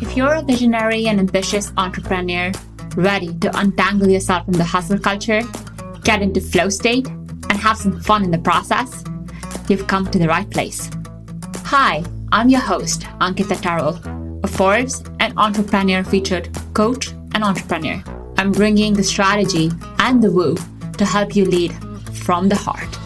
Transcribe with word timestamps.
If 0.00 0.16
you're 0.16 0.34
a 0.34 0.42
visionary 0.42 1.08
and 1.08 1.20
ambitious 1.20 1.72
entrepreneur 1.76 2.52
ready 2.96 3.34
to 3.40 3.58
untangle 3.58 4.08
yourself 4.08 4.46
from 4.46 4.54
the 4.54 4.64
hustle 4.64 4.98
culture, 4.98 5.42
get 6.04 6.22
into 6.22 6.40
flow 6.40 6.70
state, 6.70 7.06
and 7.06 7.52
have 7.52 7.76
some 7.76 8.00
fun 8.00 8.24
in 8.24 8.30
the 8.30 8.38
process, 8.38 9.04
you've 9.68 9.86
come 9.86 10.10
to 10.10 10.18
the 10.18 10.26
right 10.26 10.48
place. 10.50 10.88
Hi, 11.66 12.02
I'm 12.32 12.48
your 12.48 12.62
host, 12.62 13.02
Ankita 13.20 13.60
Terrell, 13.60 14.00
a 14.42 14.48
Forbes 14.48 15.04
and 15.20 15.34
entrepreneur 15.36 16.02
featured 16.02 16.48
coach 16.72 17.08
and 17.34 17.44
entrepreneur. 17.44 18.02
I'm 18.38 18.52
bringing 18.52 18.94
the 18.94 19.04
strategy 19.04 19.70
and 19.98 20.22
the 20.22 20.30
woo 20.30 20.56
to 20.96 21.04
help 21.04 21.36
you 21.36 21.44
lead 21.44 21.74
from 22.24 22.48
the 22.48 22.56
heart. 22.56 22.99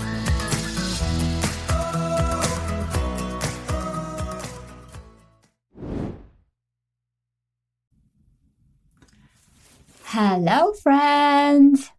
Hello, 10.16 10.72
friends. 10.74 11.90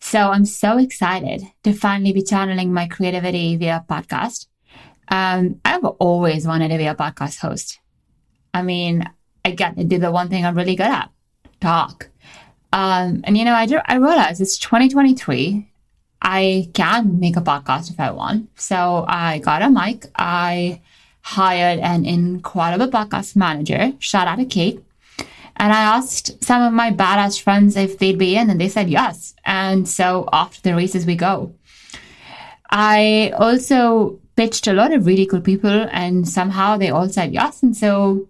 So, 0.00 0.30
I'm 0.30 0.46
so 0.46 0.78
excited 0.78 1.42
to 1.62 1.74
finally 1.74 2.14
be 2.14 2.22
channeling 2.22 2.72
my 2.72 2.88
creativity 2.88 3.54
via 3.58 3.84
podcast. 3.86 4.46
Um, 5.08 5.60
I've 5.62 5.84
always 5.84 6.46
wanted 6.46 6.68
to 6.68 6.78
be 6.78 6.86
a 6.86 6.94
podcast 6.94 7.40
host. 7.40 7.80
I 8.54 8.62
mean, 8.62 9.04
I 9.44 9.50
get 9.50 9.76
to 9.76 9.84
do 9.84 9.98
the 9.98 10.10
one 10.10 10.30
thing 10.30 10.46
I'm 10.46 10.56
really 10.56 10.74
good 10.74 10.86
at 10.86 11.10
talk. 11.60 12.08
Um, 12.72 13.20
and 13.24 13.36
you 13.36 13.44
know, 13.44 13.52
I, 13.52 13.66
do, 13.66 13.78
I 13.84 13.96
realized 13.96 14.40
it's 14.40 14.56
2023. 14.56 15.68
I 16.22 16.70
can 16.72 17.20
make 17.20 17.36
a 17.36 17.42
podcast 17.42 17.90
if 17.90 18.00
I 18.00 18.10
want. 18.12 18.48
So 18.58 19.04
I 19.06 19.36
got 19.40 19.60
a 19.60 19.68
mic. 19.68 20.06
I 20.16 20.80
hired 21.20 21.78
an 21.80 22.06
incredible 22.06 22.88
podcast 22.88 23.36
manager. 23.36 23.92
Shout 23.98 24.28
out 24.28 24.38
to 24.38 24.46
Kate. 24.46 24.82
And 25.62 25.72
I 25.72 25.82
asked 25.82 26.42
some 26.42 26.60
of 26.60 26.72
my 26.72 26.90
badass 26.90 27.40
friends 27.40 27.76
if 27.76 27.96
they'd 27.96 28.18
be 28.18 28.34
in, 28.34 28.50
and 28.50 28.60
they 28.60 28.68
said 28.68 28.90
yes. 28.90 29.36
And 29.44 29.88
so 29.88 30.28
off 30.32 30.56
to 30.56 30.62
the 30.64 30.74
races 30.74 31.06
we 31.06 31.14
go. 31.14 31.54
I 32.68 33.32
also 33.38 34.18
pitched 34.34 34.66
a 34.66 34.72
lot 34.72 34.92
of 34.92 35.06
really 35.06 35.24
cool 35.24 35.40
people, 35.40 35.86
and 35.92 36.28
somehow 36.28 36.76
they 36.76 36.90
all 36.90 37.08
said 37.08 37.32
yes. 37.32 37.62
And 37.62 37.76
so 37.76 38.28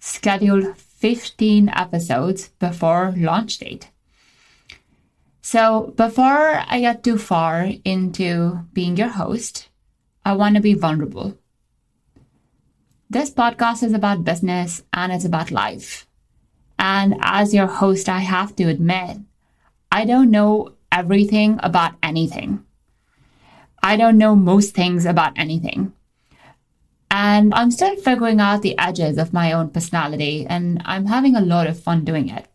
scheduled 0.00 0.76
15 0.76 1.70
episodes 1.70 2.50
before 2.58 3.14
launch 3.16 3.56
date. 3.56 3.90
So 5.40 5.94
before 5.96 6.62
I 6.68 6.80
get 6.80 7.02
too 7.02 7.16
far 7.16 7.70
into 7.86 8.66
being 8.74 8.98
your 8.98 9.08
host, 9.08 9.70
I 10.26 10.34
want 10.34 10.56
to 10.56 10.60
be 10.60 10.74
vulnerable. 10.74 11.38
This 13.08 13.30
podcast 13.30 13.82
is 13.82 13.94
about 13.94 14.24
business 14.24 14.82
and 14.92 15.10
it's 15.10 15.24
about 15.24 15.50
life. 15.50 16.05
And 16.86 17.16
as 17.20 17.52
your 17.52 17.66
host, 17.66 18.08
I 18.08 18.20
have 18.20 18.54
to 18.56 18.68
admit, 18.68 19.16
I 19.90 20.04
don't 20.04 20.30
know 20.30 20.74
everything 20.92 21.58
about 21.60 21.94
anything. 22.00 22.64
I 23.82 23.96
don't 23.96 24.16
know 24.16 24.36
most 24.36 24.72
things 24.72 25.04
about 25.04 25.32
anything. 25.34 25.92
And 27.10 27.52
I'm 27.54 27.72
still 27.72 27.96
figuring 27.96 28.40
out 28.40 28.62
the 28.62 28.78
edges 28.78 29.18
of 29.18 29.32
my 29.32 29.50
own 29.50 29.70
personality, 29.70 30.46
and 30.48 30.80
I'm 30.84 31.06
having 31.06 31.34
a 31.34 31.40
lot 31.40 31.66
of 31.66 31.82
fun 31.82 32.04
doing 32.04 32.28
it. 32.28 32.46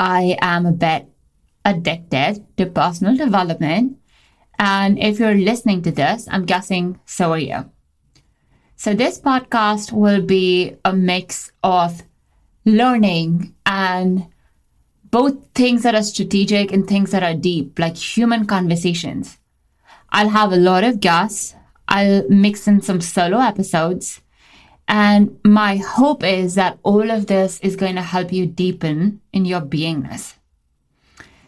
I 0.00 0.36
am 0.42 0.66
a 0.66 0.72
bit 0.72 1.06
addicted 1.64 2.44
to 2.56 2.66
personal 2.66 3.16
development. 3.16 3.98
And 4.58 4.98
if 4.98 5.20
you're 5.20 5.36
listening 5.36 5.82
to 5.82 5.92
this, 5.92 6.26
I'm 6.28 6.46
guessing 6.46 6.98
so 7.06 7.30
are 7.30 7.38
you. 7.38 7.70
So, 8.74 8.92
this 8.92 9.20
podcast 9.20 9.92
will 9.92 10.20
be 10.20 10.74
a 10.84 10.92
mix 10.92 11.52
of 11.62 12.02
learning 12.64 13.54
and 13.66 14.26
both 15.10 15.36
things 15.54 15.82
that 15.82 15.94
are 15.94 16.02
strategic 16.02 16.72
and 16.72 16.86
things 16.86 17.10
that 17.10 17.22
are 17.22 17.34
deep, 17.34 17.78
like 17.78 17.96
human 17.96 18.46
conversations. 18.46 19.38
I'll 20.10 20.30
have 20.30 20.52
a 20.52 20.56
lot 20.56 20.84
of 20.84 21.00
guests. 21.00 21.54
I'll 21.88 22.28
mix 22.28 22.66
in 22.66 22.80
some 22.80 23.00
solo 23.00 23.38
episodes. 23.38 24.20
And 24.88 25.38
my 25.44 25.76
hope 25.76 26.24
is 26.24 26.54
that 26.54 26.78
all 26.82 27.10
of 27.10 27.26
this 27.26 27.60
is 27.60 27.76
going 27.76 27.94
to 27.96 28.02
help 28.02 28.32
you 28.32 28.46
deepen 28.46 29.20
in 29.32 29.44
your 29.44 29.60
beingness. 29.60 30.34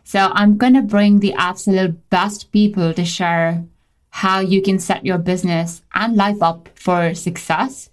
So 0.04 0.30
I'm 0.32 0.56
going 0.56 0.74
to 0.74 0.82
bring 0.82 1.20
the 1.20 1.34
absolute 1.34 2.08
best 2.10 2.52
people 2.52 2.92
to 2.92 3.04
share 3.04 3.64
how 4.10 4.40
you 4.40 4.62
can 4.62 4.78
set 4.78 5.04
your 5.04 5.18
business 5.18 5.82
and 5.94 6.14
life 6.14 6.42
up 6.42 6.68
for 6.74 7.14
success 7.14 7.90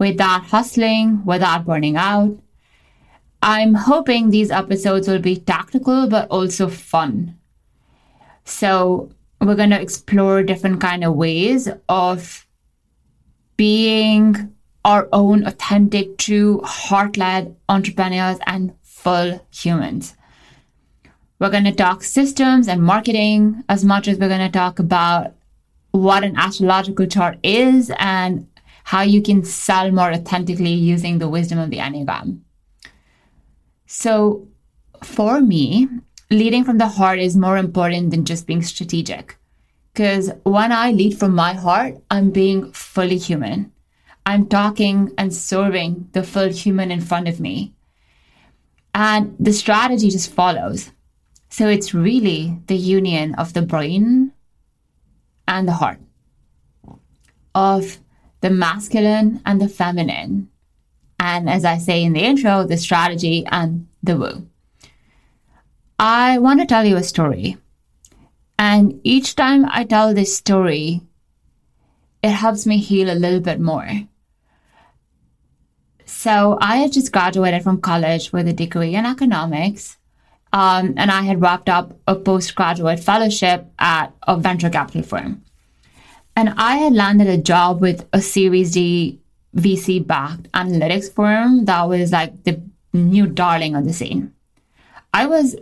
without 0.00 0.46
hustling, 0.46 1.24
without 1.24 1.66
burning 1.66 1.96
out. 1.96 2.36
I'm 3.42 3.74
hoping 3.74 4.30
these 4.30 4.50
episodes 4.50 5.06
will 5.06 5.20
be 5.20 5.36
tactical 5.36 6.08
but 6.08 6.26
also 6.28 6.68
fun. 6.68 7.38
So 8.44 9.10
we're 9.40 9.54
going 9.54 9.70
to 9.70 9.80
explore 9.80 10.42
different 10.42 10.80
kind 10.80 11.04
of 11.04 11.14
ways 11.14 11.68
of 11.88 12.46
being 13.56 14.54
our 14.84 15.06
own 15.12 15.46
authentic, 15.46 16.16
true, 16.16 16.62
heart-led 16.64 17.54
entrepreneurs 17.68 18.38
and 18.46 18.74
full 18.82 19.46
humans. 19.50 20.16
We're 21.38 21.50
going 21.50 21.64
to 21.64 21.72
talk 21.72 22.02
systems 22.02 22.68
and 22.68 22.82
marketing 22.82 23.64
as 23.68 23.84
much 23.84 24.08
as 24.08 24.18
we're 24.18 24.28
going 24.28 24.40
to 24.40 24.58
talk 24.58 24.78
about 24.78 25.34
what 25.92 26.24
an 26.24 26.36
astrological 26.36 27.06
chart 27.06 27.38
is 27.42 27.90
and 27.98 28.46
how 28.90 29.02
you 29.02 29.22
can 29.22 29.44
sell 29.44 29.92
more 29.92 30.12
authentically 30.12 30.72
using 30.72 31.18
the 31.18 31.28
wisdom 31.28 31.60
of 31.60 31.70
the 31.70 31.76
Enneagram. 31.76 32.40
So, 33.86 34.48
for 35.00 35.40
me, 35.40 35.86
leading 36.28 36.64
from 36.64 36.78
the 36.78 36.88
heart 36.88 37.20
is 37.20 37.36
more 37.36 37.56
important 37.56 38.10
than 38.10 38.24
just 38.24 38.48
being 38.48 38.64
strategic. 38.64 39.36
Because 39.92 40.32
when 40.42 40.72
I 40.72 40.90
lead 40.90 41.16
from 41.16 41.36
my 41.36 41.52
heart, 41.52 41.98
I'm 42.10 42.32
being 42.32 42.72
fully 42.72 43.16
human. 43.16 43.70
I'm 44.26 44.48
talking 44.48 45.14
and 45.16 45.32
serving 45.32 46.08
the 46.10 46.24
full 46.24 46.48
human 46.48 46.90
in 46.90 47.00
front 47.00 47.28
of 47.28 47.38
me. 47.38 47.72
And 48.92 49.36
the 49.38 49.52
strategy 49.52 50.10
just 50.10 50.32
follows. 50.32 50.90
So 51.48 51.68
it's 51.68 51.94
really 51.94 52.58
the 52.66 52.76
union 52.98 53.36
of 53.36 53.52
the 53.52 53.62
brain 53.62 54.32
and 55.46 55.68
the 55.68 55.78
heart, 55.80 56.00
of 57.54 58.00
the 58.40 58.50
masculine 58.50 59.40
and 59.44 59.60
the 59.60 59.68
feminine. 59.68 60.48
And 61.18 61.48
as 61.50 61.64
I 61.64 61.78
say 61.78 62.02
in 62.02 62.14
the 62.14 62.24
intro, 62.24 62.64
the 62.64 62.76
strategy 62.76 63.44
and 63.46 63.86
the 64.02 64.16
woo. 64.16 64.48
I 65.98 66.38
want 66.38 66.60
to 66.60 66.66
tell 66.66 66.86
you 66.86 66.96
a 66.96 67.02
story. 67.02 67.58
And 68.58 69.00
each 69.04 69.36
time 69.36 69.66
I 69.70 69.84
tell 69.84 70.14
this 70.14 70.36
story, 70.36 71.02
it 72.22 72.30
helps 72.30 72.66
me 72.66 72.78
heal 72.78 73.10
a 73.10 73.16
little 73.16 73.40
bit 73.40 73.60
more. 73.60 73.88
So 76.06 76.58
I 76.60 76.76
had 76.76 76.92
just 76.92 77.12
graduated 77.12 77.62
from 77.62 77.80
college 77.80 78.32
with 78.32 78.48
a 78.48 78.52
degree 78.52 78.94
in 78.94 79.06
economics 79.06 79.96
um, 80.52 80.94
and 80.96 81.10
I 81.10 81.22
had 81.22 81.40
wrapped 81.40 81.68
up 81.68 81.92
a 82.06 82.16
postgraduate 82.16 83.00
fellowship 83.00 83.66
at 83.78 84.12
a 84.26 84.36
venture 84.36 84.70
capital 84.70 85.02
firm. 85.02 85.42
And 86.36 86.54
I 86.56 86.76
had 86.76 86.92
landed 86.92 87.26
a 87.26 87.36
job 87.36 87.80
with 87.80 88.08
a 88.12 88.20
Series 88.20 88.72
D 88.72 89.20
VC 89.56 90.06
backed 90.06 90.50
analytics 90.52 91.12
firm 91.12 91.64
that 91.64 91.88
was 91.88 92.12
like 92.12 92.44
the 92.44 92.62
new 92.92 93.26
darling 93.26 93.74
on 93.74 93.84
the 93.84 93.92
scene. 93.92 94.32
I 95.12 95.26
was 95.26 95.56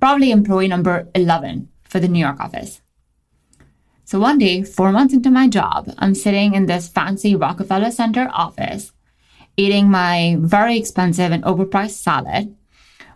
probably 0.00 0.30
employee 0.30 0.68
number 0.68 1.08
11 1.14 1.68
for 1.82 2.00
the 2.00 2.08
New 2.08 2.20
York 2.20 2.40
office. 2.40 2.80
So 4.04 4.18
one 4.18 4.38
day, 4.38 4.62
four 4.62 4.92
months 4.92 5.14
into 5.14 5.30
my 5.30 5.48
job, 5.48 5.92
I'm 5.98 6.14
sitting 6.14 6.54
in 6.54 6.66
this 6.66 6.88
fancy 6.88 7.34
Rockefeller 7.34 7.90
Center 7.90 8.28
office, 8.32 8.92
eating 9.56 9.90
my 9.90 10.36
very 10.40 10.76
expensive 10.76 11.32
and 11.32 11.42
overpriced 11.44 12.02
salad 12.02 12.54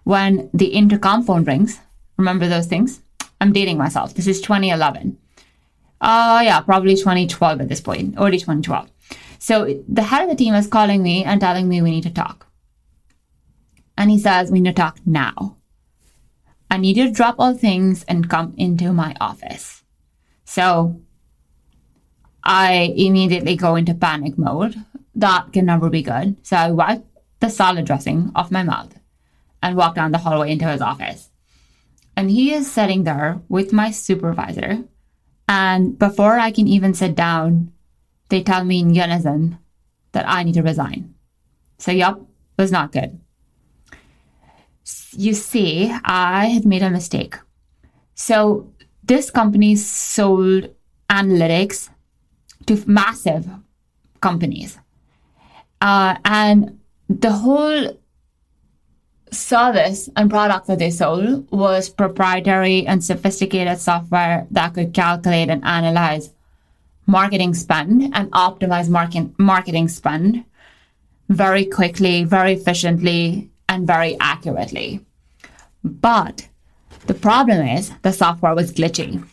when 0.04 0.48
the 0.54 0.66
intercom 0.66 1.22
phone 1.22 1.44
rings. 1.44 1.81
Remember 2.16 2.48
those 2.48 2.66
things? 2.66 3.02
I'm 3.40 3.52
dating 3.52 3.78
myself. 3.78 4.14
This 4.14 4.26
is 4.26 4.40
2011. 4.40 5.19
Uh, 6.00 6.40
yeah, 6.44 6.60
probably 6.60 6.94
2012 6.94 7.60
at 7.60 7.69
this 7.69 7.81
point, 7.81 8.14
early 8.19 8.38
2012. 8.38 8.90
So 9.38 9.82
the 9.88 10.02
head 10.02 10.22
of 10.22 10.28
the 10.28 10.37
team 10.37 10.54
is 10.54 10.66
calling 10.66 11.02
me 11.02 11.25
and 11.25 11.40
telling 11.40 11.69
me 11.69 11.82
we 11.82 11.90
need 11.90 12.02
to 12.02 12.10
talk. 12.10 12.46
And 13.96 14.10
he 14.10 14.19
says, 14.19 14.50
we 14.50 14.60
need 14.60 14.76
to 14.76 14.82
talk 14.82 14.98
now. 15.06 15.56
I 16.70 16.78
need 16.78 16.96
you 16.96 17.06
to 17.06 17.12
drop 17.12 17.37
all 17.38 17.54
things 17.54 18.04
and 18.04 18.28
come 18.28 18.54
into 18.56 18.93
my 18.93 19.14
office. 19.20 19.84
So 20.44 21.00
I 22.43 22.94
immediately 22.96 23.56
go 23.56 23.76
into 23.76 23.94
panic 23.94 24.37
mode. 24.37 24.76
That 25.14 25.52
can 25.52 25.66
never 25.66 25.88
be 25.88 26.02
good. 26.02 26.37
So 26.44 26.56
I 26.56 26.70
wipe 26.70 27.04
the 27.40 27.48
salad 27.48 27.87
dressing 27.87 28.32
off 28.34 28.50
my 28.50 28.62
mouth 28.62 28.98
and 29.62 29.76
walk 29.76 29.94
down 29.94 30.12
the 30.12 30.19
hallway 30.19 30.52
into 30.52 30.69
his 30.69 30.81
office. 30.81 31.31
And 32.16 32.31
he 32.31 32.52
is 32.52 32.70
sitting 32.70 33.04
there 33.04 33.40
with 33.48 33.72
my 33.72 33.90
supervisor. 33.90 34.84
And 35.48 35.98
before 35.98 36.38
I 36.38 36.50
can 36.50 36.66
even 36.66 36.94
sit 36.94 37.14
down, 37.14 37.72
they 38.28 38.43
tell 38.43 38.64
me 38.64 38.81
in 38.81 38.94
unison 38.94 39.58
that 40.12 40.28
I 40.28 40.43
need 40.43 40.54
to 40.54 40.62
resign. 40.62 41.14
So, 41.78 41.93
yup, 41.93 42.20
was 42.58 42.72
not 42.72 42.93
good. 42.93 43.20
You 45.12 45.34
see, 45.34 45.93
I 46.04 46.46
had 46.46 46.64
made 46.64 46.82
a 46.82 46.90
mistake. 46.90 47.37
So, 48.14 48.72
this 49.04 49.31
company 49.31 49.76
sold 49.76 50.75
analytics 51.08 51.90
to 52.66 52.82
massive 52.87 53.46
companies. 54.20 54.78
Uh, 55.81 56.16
and 56.25 56.81
the 57.08 57.31
whole 57.31 57.96
service 59.31 60.08
and 60.17 60.31
product 60.31 60.67
that 60.67 60.78
they 60.78 60.90
sold 60.90 61.50
was 61.50 61.88
proprietary 61.88 62.87
and 62.87 63.02
sophisticated 63.02 63.78
software 63.78 64.46
that 64.50 64.75
could 64.75 64.94
calculate 64.94 65.49
and 65.49 65.64
analyze 65.64 66.31
marketing 67.06 67.55
spend 67.55 68.14
and 68.14 68.31
optimize 68.32 68.88
market, 68.88 69.38
marketing 69.38 69.88
spend 69.88 70.44
very 71.28 71.64
quickly, 71.64 72.25
very 72.25 72.52
efficiently, 72.52 73.50
and 73.69 73.87
very 73.87 74.17
accurately. 74.20 75.00
But 75.82 76.49
the 77.06 77.14
problem 77.14 77.67
is 77.67 77.90
the 78.02 78.12
software 78.12 78.55
was 78.55 78.72
glitchy 78.72 79.25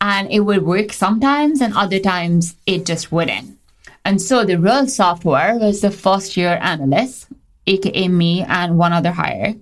and 0.00 0.30
it 0.30 0.40
would 0.40 0.62
work 0.62 0.92
sometimes 0.92 1.60
and 1.60 1.74
other 1.74 1.98
times 1.98 2.56
it 2.66 2.86
just 2.86 3.12
wouldn't. 3.12 3.58
And 4.04 4.20
so 4.20 4.44
the 4.44 4.58
real 4.58 4.86
software 4.86 5.56
was 5.56 5.80
the 5.80 5.90
first 5.90 6.36
year 6.36 6.58
analyst, 6.60 7.28
aka 7.66 8.08
me 8.08 8.42
and 8.42 8.78
one 8.78 8.92
other 8.92 9.12
hire. 9.12 9.54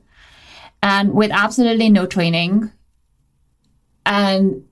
And 0.83 1.13
with 1.15 1.31
absolutely 1.31 1.91
no 1.91 2.07
training 2.07 2.71
and 4.05 4.65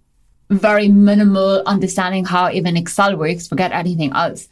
very 0.50 0.88
minimal 0.88 1.62
understanding 1.66 2.24
how 2.24 2.50
even 2.50 2.76
Excel 2.76 3.16
works, 3.16 3.46
forget 3.46 3.72
anything 3.72 4.12
else. 4.12 4.48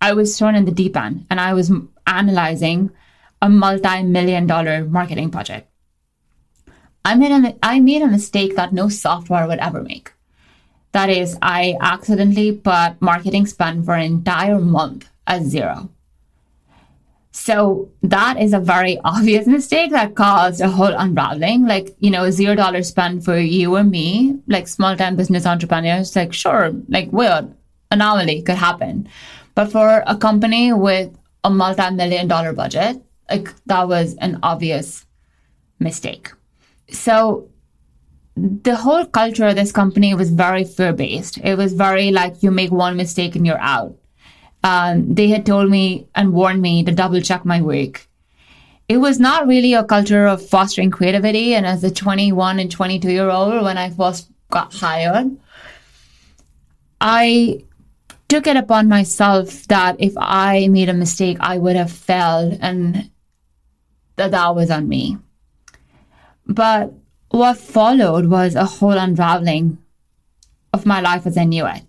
I 0.00 0.14
was 0.14 0.38
thrown 0.38 0.54
in 0.54 0.64
the 0.64 0.72
deep 0.72 0.96
end 0.96 1.26
and 1.30 1.38
I 1.38 1.52
was 1.52 1.70
analyzing 2.06 2.90
a 3.42 3.48
multi-million 3.48 4.46
dollar 4.46 4.84
marketing 4.84 5.30
project 5.30 5.68
I 7.04 7.14
made 7.16 7.32
a, 7.32 7.56
I 7.62 7.80
made 7.80 8.02
a 8.02 8.06
mistake 8.06 8.54
that 8.56 8.72
no 8.72 8.88
software 8.88 9.46
would 9.46 9.58
ever 9.58 9.82
make. 9.82 10.12
That 10.92 11.10
is, 11.10 11.36
I 11.42 11.76
accidentally 11.80 12.52
put 12.52 13.00
marketing 13.00 13.46
spend 13.46 13.84
for 13.84 13.94
an 13.94 14.04
entire 14.04 14.60
month 14.60 15.08
as 15.26 15.46
zero. 15.46 15.90
So 17.32 17.90
that 18.02 18.40
is 18.40 18.52
a 18.52 18.60
very 18.60 18.98
obvious 19.04 19.46
mistake 19.46 19.90
that 19.90 20.14
caused 20.14 20.60
a 20.60 20.68
whole 20.68 20.94
unraveling. 20.94 21.66
Like, 21.66 21.96
you 21.98 22.10
know, 22.10 22.30
zero 22.30 22.54
dollar 22.54 22.82
spend 22.82 23.24
for 23.24 23.38
you 23.38 23.74
or 23.76 23.84
me, 23.84 24.38
like 24.46 24.68
small 24.68 24.96
time 24.96 25.16
business 25.16 25.46
entrepreneurs, 25.46 26.14
like, 26.14 26.32
sure, 26.32 26.72
like 26.88 27.10
weird 27.12 27.54
anomaly 27.90 28.42
could 28.42 28.56
happen. 28.56 29.08
But 29.54 29.70
for 29.70 30.02
a 30.06 30.16
company 30.16 30.72
with 30.72 31.10
a 31.44 31.50
multi 31.50 31.90
million 31.90 32.28
dollar 32.28 32.52
budget, 32.52 33.02
like 33.30 33.52
that 33.66 33.88
was 33.88 34.14
an 34.16 34.38
obvious 34.42 35.04
mistake. 35.78 36.30
So 36.90 37.48
the 38.36 38.76
whole 38.76 39.04
culture 39.04 39.46
of 39.46 39.56
this 39.56 39.72
company 39.72 40.14
was 40.14 40.30
very 40.30 40.64
fear 40.64 40.92
based. 40.92 41.38
It 41.38 41.56
was 41.56 41.74
very 41.74 42.10
like 42.10 42.42
you 42.42 42.50
make 42.50 42.72
one 42.72 42.96
mistake 42.96 43.36
and 43.36 43.46
you're 43.46 43.60
out. 43.60 43.94
Um, 44.64 45.14
they 45.14 45.28
had 45.28 45.44
told 45.44 45.70
me 45.70 46.06
and 46.14 46.32
warned 46.32 46.62
me 46.62 46.84
to 46.84 46.92
double 46.92 47.20
check 47.20 47.44
my 47.44 47.60
work. 47.60 48.06
It 48.88 48.98
was 48.98 49.18
not 49.18 49.46
really 49.46 49.74
a 49.74 49.84
culture 49.84 50.26
of 50.26 50.46
fostering 50.46 50.90
creativity. 50.90 51.54
And 51.54 51.66
as 51.66 51.82
a 51.82 51.90
21 51.90 52.58
and 52.60 52.70
22 52.70 53.10
year 53.10 53.30
old, 53.30 53.62
when 53.62 53.78
I 53.78 53.90
first 53.90 54.28
got 54.50 54.72
hired, 54.72 55.36
I 57.00 57.64
took 58.28 58.46
it 58.46 58.56
upon 58.56 58.88
myself 58.88 59.66
that 59.68 59.96
if 59.98 60.14
I 60.16 60.68
made 60.68 60.88
a 60.88 60.94
mistake, 60.94 61.38
I 61.40 61.58
would 61.58 61.76
have 61.76 61.90
failed 61.90 62.58
and 62.60 63.10
that 64.16 64.30
that 64.30 64.54
was 64.54 64.70
on 64.70 64.88
me. 64.88 65.18
But 66.46 66.92
what 67.30 67.56
followed 67.56 68.26
was 68.26 68.54
a 68.54 68.64
whole 68.64 68.92
unraveling 68.92 69.78
of 70.72 70.86
my 70.86 71.00
life 71.00 71.26
as 71.26 71.36
I 71.36 71.44
knew 71.44 71.66
it. 71.66 71.82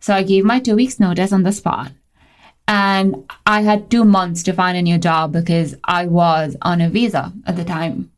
So 0.00 0.14
I 0.14 0.22
gave 0.22 0.44
my 0.44 0.60
two 0.60 0.76
weeks 0.76 1.00
notice 1.00 1.32
on 1.32 1.42
the 1.42 1.52
spot. 1.52 1.92
And 2.68 3.24
I 3.46 3.62
had 3.62 3.90
two 3.90 4.04
months 4.04 4.42
to 4.42 4.52
find 4.52 4.76
a 4.76 4.82
new 4.82 4.98
job 4.98 5.32
because 5.32 5.74
I 5.84 6.04
was 6.06 6.54
on 6.60 6.82
a 6.82 6.90
visa 6.90 7.32
at 7.46 7.56
the 7.56 7.64
time. 7.64 8.12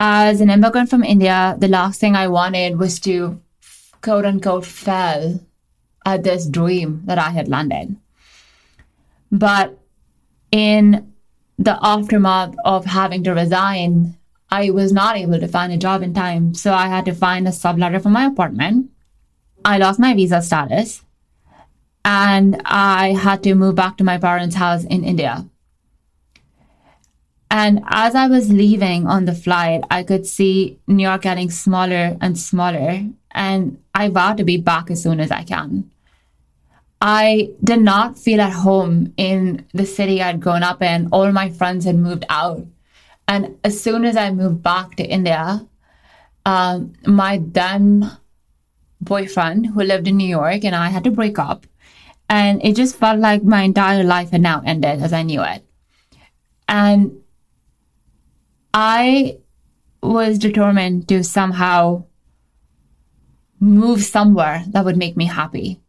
As 0.00 0.40
an 0.40 0.50
immigrant 0.50 0.90
from 0.90 1.04
India, 1.04 1.54
the 1.58 1.68
last 1.68 2.00
thing 2.00 2.16
I 2.16 2.26
wanted 2.26 2.76
was 2.76 2.98
to 3.00 3.40
quote 4.02 4.24
unquote 4.24 4.66
fail 4.66 5.40
at 6.04 6.24
this 6.24 6.46
dream 6.46 7.02
that 7.04 7.18
I 7.18 7.30
had 7.30 7.46
landed. 7.46 7.94
But 9.30 9.78
in 10.50 11.12
the 11.56 11.78
aftermath 11.80 12.56
of 12.64 12.84
having 12.84 13.22
to 13.24 13.32
resign, 13.32 14.16
I 14.50 14.70
was 14.70 14.92
not 14.92 15.16
able 15.16 15.38
to 15.38 15.46
find 15.46 15.72
a 15.72 15.76
job 15.76 16.02
in 16.02 16.14
time. 16.14 16.54
So 16.54 16.74
I 16.74 16.88
had 16.88 17.04
to 17.04 17.14
find 17.14 17.46
a 17.46 17.52
subletter 17.52 18.02
for 18.02 18.08
my 18.08 18.24
apartment. 18.24 18.90
I 19.64 19.78
lost 19.78 20.00
my 20.00 20.14
visa 20.14 20.42
status 20.42 21.02
and 22.04 22.60
I 22.64 23.12
had 23.12 23.42
to 23.44 23.54
move 23.54 23.74
back 23.74 23.96
to 23.98 24.04
my 24.04 24.18
parents' 24.18 24.56
house 24.56 24.84
in 24.84 25.04
India. 25.04 25.46
And 27.50 27.82
as 27.88 28.14
I 28.14 28.28
was 28.28 28.52
leaving 28.52 29.06
on 29.06 29.24
the 29.24 29.34
flight, 29.34 29.82
I 29.90 30.04
could 30.04 30.24
see 30.24 30.78
New 30.86 31.02
York 31.02 31.22
getting 31.22 31.50
smaller 31.50 32.16
and 32.20 32.38
smaller. 32.38 33.04
And 33.32 33.82
I 33.94 34.08
vowed 34.08 34.36
to 34.36 34.44
be 34.44 34.56
back 34.56 34.90
as 34.90 35.02
soon 35.02 35.18
as 35.18 35.30
I 35.30 35.42
can. 35.42 35.90
I 37.00 37.50
did 37.64 37.80
not 37.80 38.18
feel 38.18 38.40
at 38.40 38.52
home 38.52 39.12
in 39.16 39.66
the 39.72 39.86
city 39.86 40.22
I'd 40.22 40.40
grown 40.40 40.62
up 40.62 40.82
in. 40.82 41.08
All 41.10 41.32
my 41.32 41.50
friends 41.50 41.84
had 41.86 41.96
moved 41.96 42.24
out. 42.28 42.64
And 43.26 43.56
as 43.64 43.80
soon 43.80 44.04
as 44.04 44.16
I 44.16 44.30
moved 44.30 44.62
back 44.62 44.96
to 44.96 45.04
India, 45.04 45.66
um, 46.44 46.92
my 47.06 47.40
then 47.42 48.10
boyfriend 49.00 49.66
who 49.66 49.82
lived 49.82 50.06
in 50.06 50.16
New 50.16 50.28
York 50.28 50.64
and 50.64 50.74
I 50.74 50.88
had 50.88 51.04
to 51.04 51.10
break 51.10 51.38
up. 51.38 51.66
And 52.30 52.64
it 52.64 52.76
just 52.76 52.94
felt 52.94 53.18
like 53.18 53.42
my 53.42 53.62
entire 53.62 54.04
life 54.04 54.30
had 54.30 54.40
now 54.40 54.62
ended 54.64 55.02
as 55.02 55.12
I 55.12 55.24
knew 55.24 55.42
it. 55.42 55.64
And 56.68 57.20
I 58.72 59.38
was 60.00 60.38
determined 60.38 61.08
to 61.08 61.24
somehow 61.24 62.04
move 63.58 64.02
somewhere 64.02 64.64
that 64.68 64.84
would 64.84 64.96
make 64.96 65.16
me 65.16 65.24
happy. 65.26 65.80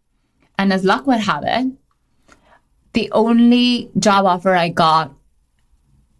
And 0.58 0.74
as 0.74 0.84
luck 0.84 1.06
would 1.06 1.20
have 1.20 1.44
it, 1.46 1.72
the 2.94 3.12
only 3.12 3.92
job 4.00 4.25
offer 4.25 4.56
I 4.56 4.70
got 4.70 5.13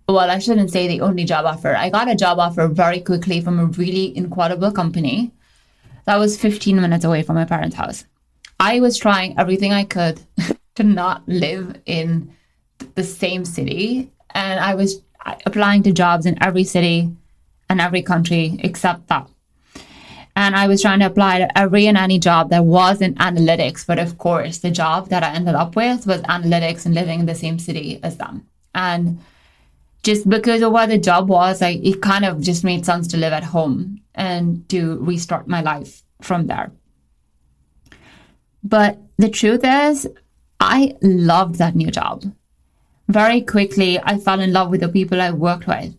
well, 0.08 0.30
I 0.30 0.40
shouldn't 0.40 0.72
say 0.72 0.88
the 0.88 1.02
only 1.02 1.24
job 1.24 1.46
offer. 1.46 1.74
I 1.76 1.90
got 1.90 2.12
a 2.12 2.16
job 2.16 2.38
offer 2.38 2.68
very 2.68 3.00
quickly 3.00 3.40
from 3.40 3.60
a 3.60 3.66
really 3.66 4.16
incredible 4.16 4.72
company 4.72 5.32
that 6.06 6.18
was 6.18 6.38
15 6.38 6.82
minutes 6.82 7.06
away 7.06 7.24
from 7.24 7.36
my 7.36 7.46
parents' 7.46 7.78
house. 7.78 8.06
I 8.62 8.80
was 8.80 8.96
trying 8.96 9.40
everything 9.40 9.74
I 9.74 9.86
could 9.86 10.22
to 10.76 10.84
not 10.84 11.28
live 11.28 11.82
in 11.88 12.32
the 12.94 13.04
same 13.04 13.44
city. 13.44 14.12
And 14.36 14.60
I 14.60 14.76
was 14.76 15.02
applying 15.48 15.82
to 15.84 15.92
jobs 15.92 16.28
in 16.28 16.42
every 16.44 16.64
city 16.64 17.10
and 17.70 17.82
every 17.82 18.04
country 18.04 18.60
except 18.60 19.08
that. 19.08 19.28
And 20.36 20.56
I 20.56 20.68
was 20.68 20.82
trying 20.82 21.00
to 21.00 21.08
apply 21.08 21.40
to 21.40 21.58
every 21.58 21.88
and 21.88 21.98
any 21.98 22.20
job 22.20 22.52
that 22.52 22.64
was 22.64 23.02
in 23.02 23.16
analytics. 23.16 23.86
But 23.86 23.98
of 23.98 24.20
course, 24.20 24.60
the 24.60 24.70
job 24.70 25.10
that 25.10 25.24
I 25.24 25.34
ended 25.34 25.56
up 25.56 25.76
with 25.76 26.06
was 26.06 26.22
analytics 26.22 26.86
and 26.86 26.94
living 26.94 27.22
in 27.22 27.26
the 27.26 27.36
same 27.36 27.58
city 27.58 28.00
as 28.04 28.18
them. 28.18 28.48
And 28.76 29.20
just 30.04 30.30
because 30.30 30.62
of 30.62 30.72
what 30.72 30.90
the 30.90 31.00
job 31.00 31.30
was, 31.30 31.62
like 31.62 31.84
it 31.84 32.02
kind 32.02 32.26
of 32.26 32.42
just 32.42 32.64
made 32.64 32.86
sense 32.86 33.08
to 33.08 33.18
live 33.18 33.34
at 33.34 33.44
home 33.44 34.02
and 34.14 34.70
to 34.70 35.00
restart 35.00 35.48
my 35.48 35.62
life 35.62 36.04
from 36.22 36.46
there. 36.46 36.72
But 38.64 39.00
the 39.18 39.30
truth 39.30 39.62
is, 39.64 40.08
I 40.60 40.96
loved 41.02 41.56
that 41.56 41.76
new 41.76 41.92
job. 41.92 42.24
Very 43.08 43.42
quickly, 43.42 44.00
I 44.00 44.18
fell 44.18 44.40
in 44.40 44.54
love 44.54 44.70
with 44.70 44.82
the 44.82 44.90
people 44.90 45.20
I 45.20 45.32
worked 45.32 45.68
with. 45.68 45.96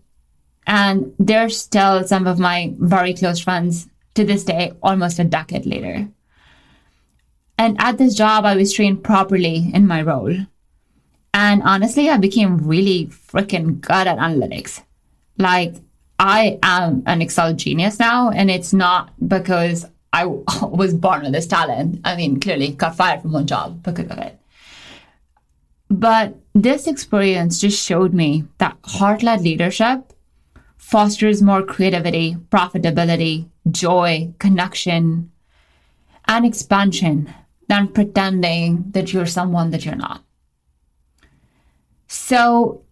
And 0.66 1.12
they're 1.18 1.48
still 1.48 2.06
some 2.06 2.26
of 2.26 2.38
my 2.38 2.74
very 2.78 3.14
close 3.14 3.40
friends 3.40 3.88
to 4.14 4.24
this 4.24 4.44
day, 4.44 4.72
almost 4.82 5.18
a 5.18 5.24
decade 5.24 5.66
later. 5.66 6.08
And 7.58 7.76
at 7.80 7.98
this 7.98 8.14
job, 8.14 8.44
I 8.44 8.56
was 8.56 8.72
trained 8.72 9.04
properly 9.04 9.70
in 9.74 9.86
my 9.86 10.02
role. 10.02 10.34
And 11.34 11.62
honestly, 11.62 12.08
I 12.10 12.18
became 12.18 12.58
really 12.58 13.06
freaking 13.06 13.80
good 13.80 14.06
at 14.06 14.18
analytics. 14.18 14.82
Like, 15.38 15.74
I 16.18 16.58
am 16.62 17.02
an 17.06 17.20
Excel 17.20 17.54
genius 17.54 17.98
now, 17.98 18.30
and 18.30 18.50
it's 18.50 18.72
not 18.72 19.10
because 19.28 19.86
I 20.12 20.26
was 20.62 20.94
born 20.94 21.22
with 21.22 21.32
this 21.32 21.46
talent. 21.46 22.00
I 22.04 22.16
mean, 22.16 22.40
clearly 22.40 22.72
got 22.72 22.96
fired 22.96 23.22
from 23.22 23.32
one 23.32 23.46
job 23.46 23.82
because 23.82 24.10
of 24.10 24.18
it. 24.18 24.38
But 25.88 26.36
this 26.54 26.86
experience 26.86 27.58
just 27.58 27.84
showed 27.84 28.14
me 28.14 28.44
that 28.58 28.78
heart 28.84 29.22
led 29.22 29.42
leadership 29.42 30.12
fosters 30.76 31.42
more 31.42 31.62
creativity, 31.62 32.36
profitability, 32.50 33.48
joy, 33.70 34.32
connection, 34.38 35.30
and 36.26 36.46
expansion 36.46 37.32
than 37.68 37.88
pretending 37.88 38.84
that 38.90 39.12
you're 39.12 39.26
someone 39.26 39.70
that 39.70 39.84
you're 39.84 39.94
not. 39.94 40.22
So 42.06 42.82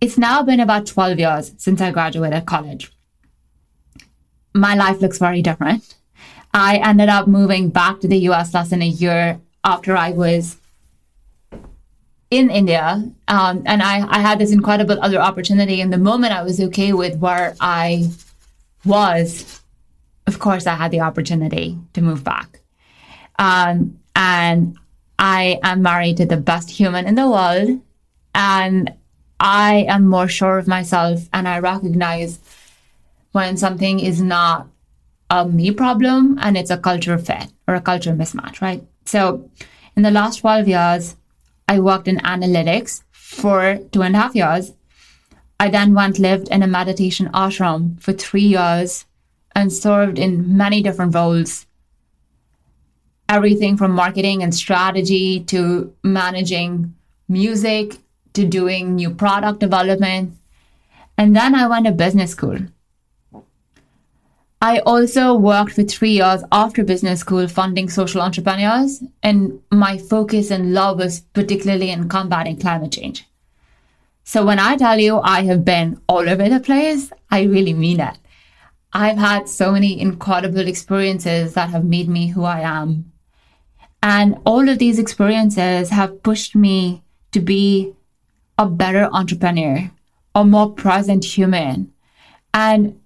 it's 0.00 0.18
now 0.18 0.42
been 0.42 0.60
about 0.60 0.86
12 0.86 1.18
years 1.18 1.52
since 1.56 1.80
I 1.80 1.90
graduated 1.90 2.46
college. 2.46 2.92
My 4.54 4.74
life 4.74 5.00
looks 5.00 5.18
very 5.18 5.42
different. 5.42 5.96
I 6.54 6.76
ended 6.78 7.08
up 7.08 7.26
moving 7.26 7.70
back 7.70 8.00
to 8.00 8.08
the 8.08 8.18
US 8.28 8.52
less 8.52 8.70
than 8.70 8.82
a 8.82 8.86
year 8.86 9.40
after 9.64 9.96
I 9.96 10.10
was 10.10 10.56
in 12.30 12.50
India. 12.50 13.10
Um, 13.28 13.62
and 13.66 13.82
I, 13.82 14.06
I 14.08 14.20
had 14.20 14.38
this 14.38 14.52
incredible 14.52 14.98
other 15.02 15.18
opportunity. 15.18 15.80
And 15.80 15.92
the 15.92 15.98
moment 15.98 16.32
I 16.32 16.42
was 16.42 16.60
okay 16.60 16.92
with 16.92 17.18
where 17.18 17.54
I 17.60 18.08
was, 18.84 19.60
of 20.26 20.38
course, 20.38 20.66
I 20.66 20.74
had 20.74 20.90
the 20.90 21.00
opportunity 21.00 21.78
to 21.92 22.00
move 22.00 22.24
back. 22.24 22.60
Um, 23.38 23.98
and 24.16 24.78
I 25.18 25.58
am 25.62 25.82
married 25.82 26.16
to 26.18 26.26
the 26.26 26.36
best 26.36 26.70
human 26.70 27.06
in 27.06 27.14
the 27.16 27.28
world. 27.28 27.80
And 28.34 28.94
I 29.38 29.86
am 29.88 30.06
more 30.06 30.28
sure 30.28 30.58
of 30.58 30.66
myself. 30.66 31.28
And 31.32 31.46
I 31.46 31.58
recognize 31.58 32.40
when 33.32 33.56
something 33.56 34.00
is 34.00 34.22
not 34.22 34.68
a 35.32 35.46
me 35.46 35.70
problem 35.70 36.38
and 36.42 36.58
it's 36.58 36.70
a 36.70 36.76
culture 36.76 37.16
fit 37.16 37.46
or 37.66 37.74
a 37.74 37.80
culture 37.80 38.12
mismatch, 38.12 38.60
right? 38.60 38.84
So 39.06 39.50
in 39.96 40.02
the 40.02 40.10
last 40.10 40.40
12 40.40 40.68
years, 40.68 41.16
I 41.66 41.80
worked 41.80 42.06
in 42.06 42.18
analytics 42.18 43.02
for 43.12 43.78
two 43.92 44.02
and 44.02 44.14
a 44.14 44.18
half 44.18 44.34
years. 44.34 44.72
I 45.58 45.70
then 45.70 45.94
went 45.94 46.18
lived 46.18 46.48
in 46.48 46.62
a 46.62 46.66
meditation 46.66 47.30
ashram 47.32 47.98
for 48.02 48.12
three 48.12 48.42
years 48.42 49.06
and 49.54 49.72
served 49.72 50.18
in 50.18 50.54
many 50.56 50.82
different 50.82 51.14
roles. 51.14 51.66
Everything 53.26 53.78
from 53.78 53.92
marketing 53.92 54.42
and 54.42 54.54
strategy 54.54 55.40
to 55.44 55.94
managing 56.04 56.94
music 57.26 57.96
to 58.34 58.46
doing 58.46 58.96
new 58.96 59.10
product 59.10 59.60
development. 59.60 60.36
And 61.16 61.34
then 61.34 61.54
I 61.54 61.66
went 61.68 61.86
to 61.86 61.92
business 61.92 62.32
school. 62.32 62.58
I 64.62 64.78
also 64.86 65.34
worked 65.34 65.72
for 65.72 65.82
three 65.82 66.12
years 66.12 66.44
after 66.52 66.84
business 66.84 67.18
school 67.18 67.48
funding 67.48 67.88
social 67.90 68.22
entrepreneurs, 68.22 69.02
and 69.20 69.60
my 69.72 69.98
focus 69.98 70.52
and 70.52 70.72
love 70.72 70.98
was 70.98 71.18
particularly 71.34 71.90
in 71.90 72.08
combating 72.08 72.60
climate 72.60 72.92
change. 72.92 73.26
So 74.22 74.46
when 74.46 74.60
I 74.60 74.76
tell 74.76 75.00
you 75.00 75.18
I 75.18 75.42
have 75.42 75.64
been 75.64 76.00
all 76.08 76.28
over 76.28 76.48
the 76.48 76.60
place, 76.60 77.10
I 77.28 77.42
really 77.42 77.74
mean 77.74 77.98
it. 77.98 78.16
I've 78.92 79.18
had 79.18 79.48
so 79.48 79.72
many 79.72 80.00
incredible 80.00 80.68
experiences 80.68 81.54
that 81.54 81.70
have 81.70 81.84
made 81.84 82.08
me 82.08 82.28
who 82.28 82.44
I 82.44 82.60
am. 82.60 83.10
And 84.00 84.38
all 84.44 84.68
of 84.68 84.78
these 84.78 85.00
experiences 85.00 85.90
have 85.90 86.22
pushed 86.22 86.54
me 86.54 87.02
to 87.32 87.40
be 87.40 87.94
a 88.58 88.66
better 88.66 89.08
entrepreneur, 89.12 89.90
a 90.36 90.44
more 90.44 90.70
present 90.70 91.24
human, 91.24 91.92
and 92.54 93.00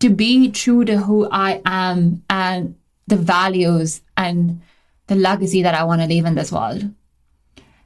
to 0.00 0.08
be 0.08 0.50
true 0.50 0.84
to 0.84 0.98
who 0.98 1.28
I 1.30 1.60
am 1.64 2.22
and 2.30 2.76
the 3.06 3.16
values 3.16 4.00
and 4.16 4.60
the 5.06 5.14
legacy 5.14 5.62
that 5.62 5.74
I 5.74 5.84
want 5.84 6.02
to 6.02 6.06
leave 6.06 6.24
in 6.24 6.34
this 6.34 6.52
world. 6.52 6.90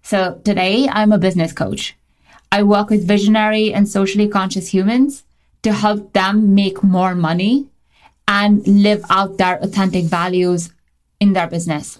So 0.02 0.40
today 0.44 0.88
I'm 0.88 1.12
a 1.12 1.18
business 1.18 1.52
coach. 1.52 1.96
I 2.50 2.64
work 2.64 2.90
with 2.90 3.06
visionary 3.06 3.72
and 3.72 3.88
socially 3.88 4.28
conscious 4.28 4.68
humans 4.68 5.24
to 5.62 5.72
help 5.72 6.12
them 6.12 6.54
make 6.54 6.82
more 6.82 7.14
money 7.14 7.68
and 8.28 8.66
live 8.66 9.04
out 9.08 9.38
their 9.38 9.58
authentic 9.62 10.04
values 10.04 10.70
in 11.20 11.32
their 11.32 11.46
business. 11.46 11.98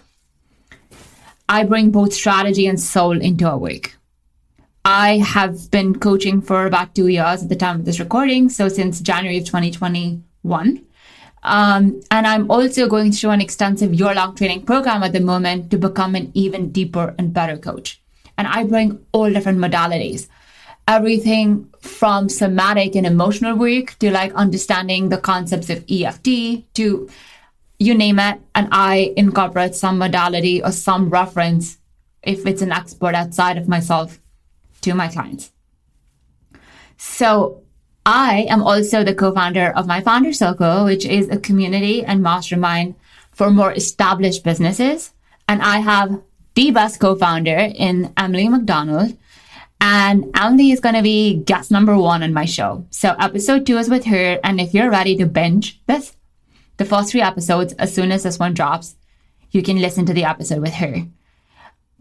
I 1.49 1.65
bring 1.65 1.91
both 1.91 2.13
strategy 2.13 2.67
and 2.67 2.81
soul 2.81 3.21
into 3.21 3.47
our 3.47 3.59
work. 3.59 3.97
I 4.85 5.19
have 5.19 5.71
been 5.71 5.99
coaching 5.99 6.43
for 6.43 6.67
about 6.67 6.95
two 6.95 7.07
years 7.07 7.43
at 7.43 7.49
the 7.49 7.57
time 7.57 7.81
of 7.81 7.85
this 7.85 8.01
recording. 8.01 8.49
So 8.49 8.69
since 8.69 9.01
January 9.01 9.39
of 9.39 9.45
2021. 9.45 10.85
Um, 11.45 12.01
and 12.11 12.27
I'm 12.27 12.51
also 12.51 12.89
going 12.89 13.13
through 13.13 13.31
an 13.31 13.41
extensive 13.41 13.95
year 13.95 14.15
long 14.15 14.35
training 14.37 14.65
program 14.65 15.03
at 15.03 15.13
the 15.13 15.21
moment 15.21 15.71
to 15.71 15.79
become 15.79 16.15
an 16.15 16.31
even 16.35 16.71
deeper 16.71 17.15
and 17.19 17.33
better 17.33 17.57
coach. 17.57 18.01
And 18.39 18.47
I 18.47 18.65
bring 18.65 19.05
all 19.13 19.31
different 19.31 19.59
modalities 19.59 20.29
everything 20.89 21.69
from 21.81 22.29
somatic 22.29 22.95
and 22.97 23.07
emotional 23.07 23.57
work 23.57 23.97
to 24.01 24.11
like 24.11 24.35
understanding 24.35 25.09
the 25.09 25.19
concepts 25.19 25.71
of 25.71 25.85
EFT 25.89 26.75
to 26.75 27.09
you 27.79 27.95
name 27.95 28.19
it. 28.19 28.41
And 28.55 28.69
I 28.71 29.13
incorporate 29.17 29.75
some 29.75 29.99
modality 29.99 30.63
or 30.63 30.73
some 30.73 31.09
reference 31.09 31.79
if 32.23 32.47
it's 32.47 32.63
an 32.63 32.73
expert 32.73 33.15
outside 33.15 33.59
of 33.59 33.69
myself 33.69 34.21
to 34.83 34.95
my 34.95 35.09
clients. 35.09 35.53
So 36.97 37.63
I 38.05 38.47
am 38.49 38.63
also 38.63 39.05
the 39.05 39.15
co-founder 39.15 39.77
of 39.77 39.87
my 39.87 40.01
founder 40.01 40.33
circle, 40.33 40.85
which 40.85 41.05
is 41.05 41.29
a 41.29 41.39
community 41.39 42.05
and 42.05 42.23
mastermind 42.23 42.95
for 43.33 43.51
more 43.51 43.73
established 43.73 44.45
businesses. 44.45 45.13
And 45.49 45.63
I 45.63 45.79
have 45.79 46.21
the 46.55 46.71
best 46.71 47.01
co-founder 47.01 47.71
in 47.75 48.13
Emily 48.17 48.49
McDonald. 48.49 49.17
And 49.81 50.31
Emily 50.37 50.71
is 50.71 50.81
going 50.81 50.95
to 50.95 51.03
be 51.03 51.43
guest 51.43 51.71
number 51.71 51.97
one 51.97 52.23
on 52.23 52.33
my 52.33 52.45
show. 52.45 52.87
So 52.91 53.17
episode 53.19 53.67
two 53.67 53.79
is 53.79 53.89
with 53.89 54.05
her. 54.05 54.39
And 54.45 54.61
if 54.61 54.75
you're 54.75 54.91
ready 54.91 55.17
to 55.17 55.27
binge 55.27 55.81
this, 55.87 56.17
the 56.77 56.85
first 56.85 57.11
three 57.11 57.21
episodes, 57.21 57.73
as 57.75 57.93
soon 57.95 58.13
as 58.13 58.23
this 58.23 58.39
one 58.39 58.55
drops, 58.55 58.97
you 59.51 59.63
can 59.63 59.81
listen 59.81 60.07
to 60.07 60.13
the 60.13 60.25
episode 60.25 60.61
with 60.61 60.75
her 60.75 61.07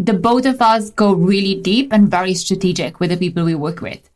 the 0.06 0.14
both 0.14 0.46
of 0.46 0.62
us 0.62 0.90
go 0.90 1.14
really 1.14 1.56
deep 1.56 1.94
and 1.94 2.10
very 2.10 2.34
strategic 2.34 3.00
with 3.00 3.12
the 3.12 3.18
people 3.18 3.44
we 3.44 3.56
work 3.56 3.82
with. 3.82 4.10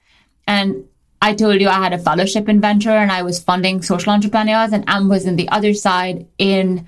And 0.48 0.86
I 1.22 1.34
told 1.34 1.62
you 1.62 1.70
I 1.70 1.84
had 1.84 1.94
a 1.94 2.00
fellowship 2.00 2.50
in 2.50 2.60
venture 2.60 2.92
and 2.92 3.12
I 3.12 3.22
was 3.22 3.40
funding 3.40 3.82
social 3.82 4.12
entrepreneurs, 4.12 4.74
and 4.74 4.84
Am 4.88 5.10
was 5.10 5.26
in 5.26 5.36
the 5.36 5.50
other 5.50 5.74
side 5.74 6.28
in 6.38 6.88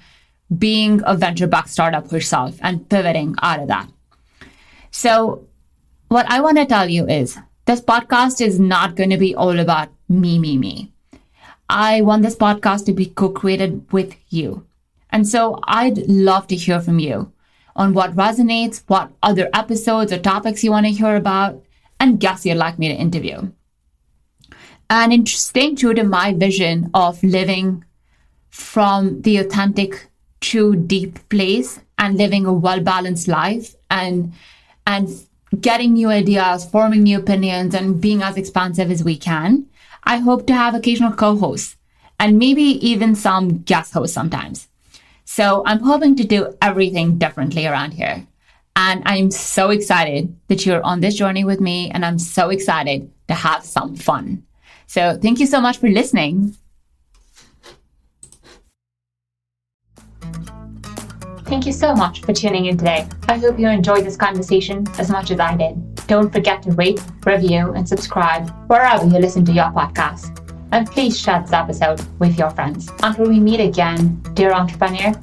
being 0.58 1.02
a 1.06 1.16
venture 1.16 1.48
backed 1.48 1.70
startup 1.70 2.10
herself 2.10 2.58
and 2.62 2.90
pivoting 2.90 3.36
out 3.42 3.60
of 3.60 3.68
that. 3.68 3.90
So, 4.92 5.46
what 6.08 6.26
I 6.32 6.42
want 6.42 6.58
to 6.58 6.66
tell 6.66 6.90
you 6.90 7.08
is 7.08 7.38
this 7.66 7.82
podcast 7.82 8.42
is 8.42 8.60
not 8.60 8.96
going 8.96 9.10
to 9.10 9.18
be 9.18 9.36
all 9.36 9.60
about 9.60 9.90
me, 10.08 10.40
me, 10.40 10.58
me. 10.58 10.92
I 11.70 12.02
want 12.02 12.24
this 12.24 12.36
podcast 12.36 12.86
to 12.86 12.94
be 12.94 13.08
co 13.08 13.30
created 13.30 13.92
with 13.92 14.16
you. 14.30 14.66
And 15.12 15.28
so, 15.28 15.60
I'd 15.64 15.98
love 16.08 16.48
to 16.48 16.56
hear 16.56 16.80
from 16.80 17.00
you 17.00 17.32
on 17.78 17.94
what 17.94 18.16
resonates, 18.16 18.82
what 18.88 19.12
other 19.24 19.50
episodes 19.54 20.12
or 20.12 20.18
topics 20.18 20.64
you 20.64 20.72
want 20.72 20.86
to 20.86 20.92
hear 20.92 21.16
about, 21.16 21.64
and 22.00 22.20
guests 22.20 22.46
you'd 22.46 22.56
like 22.56 22.78
me 22.78 22.90
to 22.90 22.94
interview. 22.96 23.50
And 24.90 25.14
in 25.14 25.26
staying 25.26 25.76
true 25.78 25.94
to 25.94 26.04
my 26.04 26.34
vision 26.34 26.90
of 26.94 27.22
living 27.24 27.86
from 28.50 29.22
the 29.22 29.38
authentic, 29.38 30.10
true, 30.42 30.76
deep 30.76 31.30
place 31.30 31.80
and 31.98 32.18
living 32.18 32.46
a 32.46 32.54
well 32.54 32.80
balanced 32.80 33.28
life 33.28 33.76
and 33.90 34.34
and 34.86 35.10
getting 35.60 35.94
new 35.94 36.10
ideas, 36.10 36.66
forming 36.66 37.04
new 37.04 37.20
opinions, 37.20 37.74
and 37.74 38.02
being 38.02 38.22
as 38.22 38.38
expansive 38.38 38.92
as 38.92 39.04
we 39.04 39.18
can, 39.18 39.66
I 40.04 40.18
hope 40.18 40.48
to 40.48 40.54
have 40.54 40.76
occasional 40.76 41.12
co-hosts 41.12 41.76
and 42.20 42.40
maybe 42.40 42.62
even 42.62 43.16
some 43.16 43.60
guest 43.60 43.94
hosts 43.94 44.14
sometimes. 44.14 44.68
So 45.30 45.62
I'm 45.66 45.82
hoping 45.82 46.16
to 46.16 46.24
do 46.24 46.56
everything 46.62 47.18
differently 47.18 47.68
around 47.68 47.92
here. 47.92 48.26
And 48.78 49.04
I'm 49.06 49.30
so 49.30 49.72
excited 49.72 50.34
that 50.48 50.66
you're 50.66 50.84
on 50.84 51.02
this 51.02 51.16
journey 51.16 51.44
with 51.44 51.60
me. 51.60 51.92
And 51.92 52.06
I'm 52.06 52.18
so 52.18 52.50
excited 52.50 53.12
to 53.28 53.34
have 53.34 53.66
some 53.66 53.98
fun. 53.98 54.44
So 54.88 55.20
thank 55.22 55.40
you 55.40 55.46
so 55.46 55.60
much 55.60 55.80
for 55.80 55.90
listening. 55.90 56.56
Thank 61.44 61.66
you 61.66 61.74
so 61.74 61.94
much 61.94 62.22
for 62.22 62.32
tuning 62.32 62.68
in 62.68 62.78
today. 62.78 63.06
I 63.28 63.38
hope 63.38 63.60
you 63.60 63.68
enjoyed 63.68 64.06
this 64.06 64.16
conversation 64.16 64.88
as 64.98 65.10
much 65.10 65.30
as 65.30 65.42
I 65.42 65.58
did. 65.58 65.96
Don't 66.08 66.32
forget 66.32 66.64
to 66.64 66.72
rate, 66.72 67.02
review, 67.26 67.74
and 67.74 67.88
subscribe 67.88 68.50
wherever 68.70 69.06
you 69.06 69.20
listen 69.20 69.44
to 69.46 69.52
your 69.52 69.72
podcast 69.72 70.48
and 70.72 70.88
please 70.88 71.20
share 71.20 71.42
this 71.42 71.54
episode 71.54 72.02
with 72.20 72.38
your 72.38 72.50
friends. 72.52 72.90
Until 73.04 73.28
we 73.28 73.40
meet 73.40 73.60
again, 73.60 74.22
dear 74.34 74.52
entrepreneur, 74.52 75.14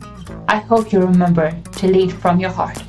I 0.55 0.59
hope 0.59 0.93
you 0.93 1.01
remember 1.01 1.51
to 1.51 1.89
lead 1.89 2.13
from 2.13 2.39
your 2.39 2.51
heart. 2.51 2.84